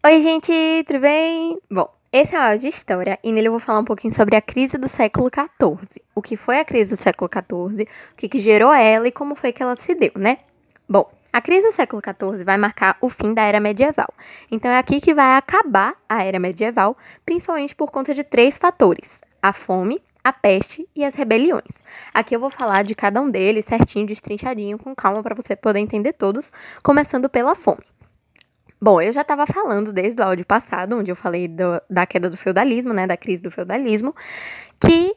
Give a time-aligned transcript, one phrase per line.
[0.00, 0.52] Oi, gente,
[0.86, 1.58] tudo bem?
[1.68, 4.36] Bom, esse é um áudio de história e nele eu vou falar um pouquinho sobre
[4.36, 6.00] a crise do século XIV.
[6.14, 7.82] O que foi a crise do século XIV,
[8.12, 10.38] o que, que gerou ela e como foi que ela se deu, né?
[10.88, 14.08] Bom, a crise do século XIV vai marcar o fim da Era Medieval.
[14.52, 16.96] Então é aqui que vai acabar a Era Medieval,
[17.26, 21.82] principalmente por conta de três fatores: a fome, a peste e as rebeliões.
[22.14, 25.80] Aqui eu vou falar de cada um deles certinho, destrinchadinho, com calma para você poder
[25.80, 26.52] entender todos,
[26.84, 27.82] começando pela fome.
[28.80, 32.30] Bom, eu já estava falando desde o áudio passado, onde eu falei do, da queda
[32.30, 34.14] do feudalismo, né, da crise do feudalismo,
[34.78, 35.16] que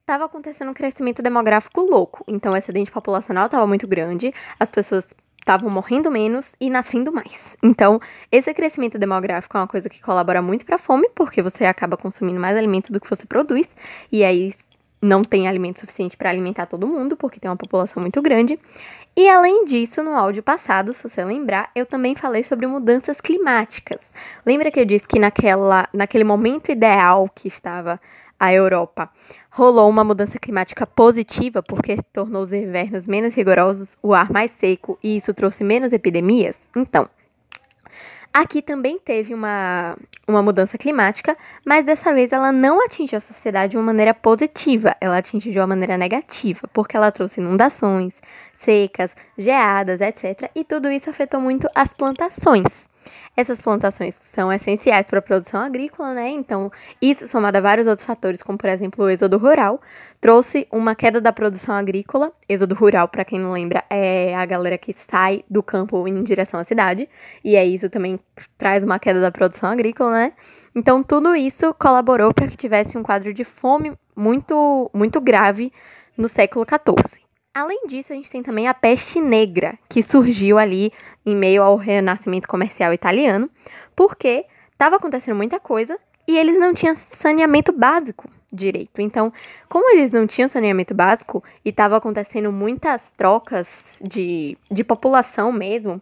[0.00, 2.24] estava acontecendo um crescimento demográfico louco.
[2.26, 7.56] Então, o excedente populacional estava muito grande, as pessoas estavam morrendo menos e nascendo mais.
[7.62, 11.66] Então, esse crescimento demográfico é uma coisa que colabora muito para a fome, porque você
[11.66, 13.76] acaba consumindo mais alimento do que você produz,
[14.10, 14.54] e aí
[15.02, 18.56] não tem alimento suficiente para alimentar todo mundo, porque tem uma população muito grande.
[19.16, 24.12] E além disso, no áudio passado, se você lembrar, eu também falei sobre mudanças climáticas.
[24.46, 28.00] Lembra que eu disse que naquela, naquele momento ideal que estava
[28.38, 29.10] a Europa,
[29.50, 34.98] rolou uma mudança climática positiva porque tornou os invernos menos rigorosos, o ar mais seco
[35.02, 36.58] e isso trouxe menos epidemias?
[36.74, 37.08] Então,
[38.32, 39.94] Aqui também teve uma,
[40.26, 44.96] uma mudança climática, mas dessa vez ela não atingiu a sociedade de uma maneira positiva,
[45.00, 48.14] ela atingiu de uma maneira negativa, porque ela trouxe inundações,
[48.62, 50.50] secas, geadas, etc.
[50.54, 52.90] E tudo isso afetou muito as plantações.
[53.36, 56.28] Essas plantações são essenciais para a produção agrícola, né?
[56.28, 59.80] Então, isso somado a vários outros fatores, como por exemplo o êxodo rural,
[60.20, 62.30] trouxe uma queda da produção agrícola.
[62.48, 66.60] Êxodo rural, para quem não lembra, é a galera que sai do campo em direção
[66.60, 67.08] à cidade,
[67.42, 68.20] e é isso também
[68.58, 70.32] traz uma queda da produção agrícola, né?
[70.74, 75.72] Então, tudo isso colaborou para que tivesse um quadro de fome muito, muito grave
[76.16, 77.31] no século XIV.
[77.54, 80.90] Além disso, a gente tem também a peste negra, que surgiu ali
[81.24, 83.50] em meio ao renascimento comercial italiano,
[83.94, 89.02] porque estava acontecendo muita coisa e eles não tinham saneamento básico direito.
[89.02, 89.30] Então,
[89.68, 96.00] como eles não tinham saneamento básico e estava acontecendo muitas trocas de, de população mesmo,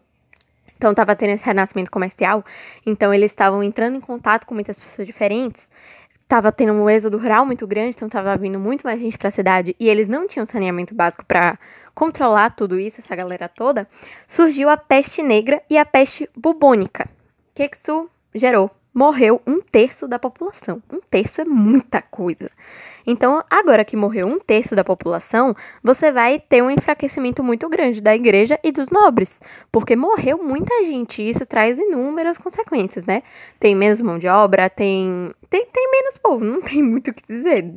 [0.77, 2.44] então estava tendo esse renascimento comercial,
[2.87, 5.71] então eles estavam entrando em contato com muitas pessoas diferentes,
[6.30, 9.32] estava tendo um êxodo rural muito grande, então estava vindo muito mais gente para a
[9.32, 11.58] cidade e eles não tinham saneamento básico para
[11.92, 13.88] controlar tudo isso, essa galera toda,
[14.28, 17.08] surgiu a peste negra e a peste bubônica.
[17.50, 18.70] O que, que isso gerou?
[18.92, 20.82] morreu um terço da população.
[20.92, 22.50] Um terço é muita coisa.
[23.06, 28.00] Então, agora que morreu um terço da população, você vai ter um enfraquecimento muito grande
[28.00, 33.22] da igreja e dos nobres, porque morreu muita gente e isso traz inúmeras consequências, né?
[33.58, 37.27] Tem menos mão de obra, tem, tem, tem menos povo, não tem muito o que
[37.27, 37.75] dizer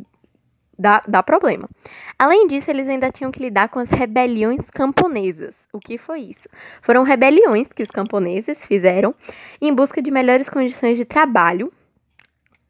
[0.78, 1.70] dá, dá problema.
[2.18, 5.68] Além disso, eles ainda tinham que lidar com as rebeliões camponesas.
[5.72, 6.48] O que foi isso?
[6.82, 9.14] Foram rebeliões que os camponeses fizeram
[9.62, 11.72] em busca de melhores condições de trabalho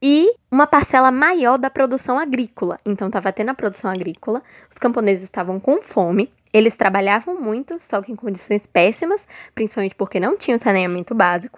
[0.02, 2.78] e uma parcela maior da produção agrícola.
[2.86, 8.02] Então, estava tendo a produção agrícola, os camponeses estavam com fome, eles trabalhavam muito, só
[8.02, 9.26] que em condições péssimas,
[9.56, 11.58] principalmente porque não tinham saneamento básico.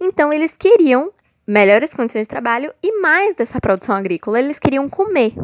[0.00, 1.12] Então, eles queriam
[1.46, 5.34] melhores condições de trabalho e mais dessa produção agrícola, eles queriam comer.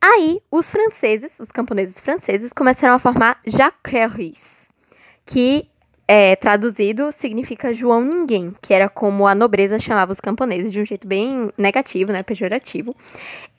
[0.00, 4.70] Aí, os franceses, os camponeses franceses, começaram a formar jacqueries,
[5.26, 5.68] que
[6.10, 10.84] é, traduzido significa João Ninguém, que era como a nobreza chamava os camponeses de um
[10.84, 12.96] jeito bem negativo, né, pejorativo.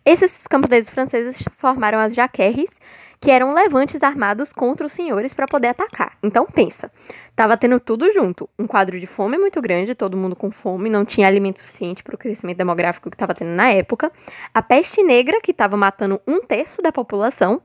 [0.04, 2.80] Esses camponeses franceses formaram as jaqueries,
[3.22, 6.18] que eram levantes armados contra os senhores para poder atacar.
[6.24, 6.92] Então pensa,
[7.36, 11.06] tava tendo tudo junto, um quadro de fome muito grande, todo mundo com fome, não
[11.06, 14.12] tinha alimento suficiente para o crescimento demográfico que estava tendo na época,
[14.52, 17.62] a peste negra que estava matando um terço da população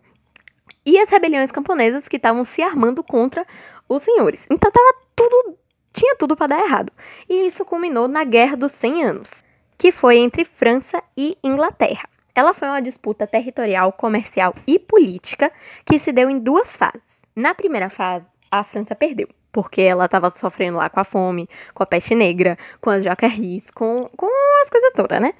[0.84, 3.46] e as rebeliões camponesas que estavam se armando contra
[3.88, 4.46] os senhores.
[4.50, 5.58] Então tava tudo
[5.94, 6.92] tinha tudo para dar errado.
[7.28, 9.44] E isso culminou na Guerra dos 100 Anos,
[9.78, 12.08] que foi entre França e Inglaterra.
[12.34, 15.52] Ela foi uma disputa territorial, comercial e política
[15.86, 17.22] que se deu em duas fases.
[17.34, 21.84] Na primeira fase, a França perdeu, porque ela estava sofrendo lá com a fome, com
[21.84, 24.26] a peste negra, com as jacarris, com, com
[24.62, 25.32] as coisas todas, né?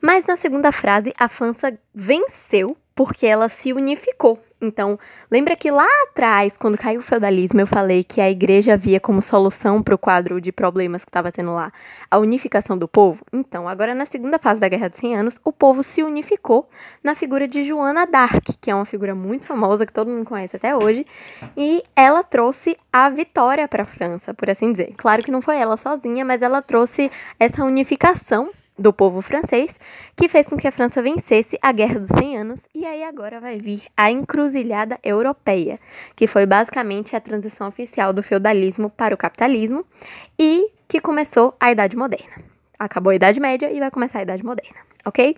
[0.00, 4.38] Mas na segunda frase, a França venceu porque ela se unificou.
[4.66, 4.98] Então,
[5.30, 9.22] lembra que lá atrás, quando caiu o feudalismo, eu falei que a igreja via como
[9.22, 11.72] solução para o quadro de problemas que estava tendo lá
[12.10, 13.24] a unificação do povo?
[13.32, 16.68] Então, agora na segunda fase da Guerra dos 100 Anos, o povo se unificou
[17.02, 20.56] na figura de Joana d'Arc, que é uma figura muito famosa que todo mundo conhece
[20.56, 21.06] até hoje,
[21.56, 24.94] e ela trouxe a vitória para a França, por assim dizer.
[24.96, 29.78] Claro que não foi ela sozinha, mas ela trouxe essa unificação do povo francês,
[30.14, 33.40] que fez com que a França vencesse a Guerra dos 100 Anos, e aí agora
[33.40, 35.80] vai vir a Encruzilhada Europeia,
[36.14, 39.84] que foi basicamente a transição oficial do feudalismo para o capitalismo
[40.38, 42.44] e que começou a Idade Moderna.
[42.78, 45.36] Acabou a Idade Média e vai começar a Idade Moderna, ok?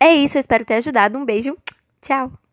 [0.00, 1.18] É isso, eu espero ter ajudado.
[1.18, 1.56] Um beijo,
[2.00, 2.45] tchau!